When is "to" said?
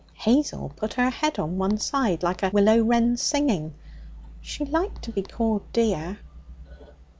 5.03-5.11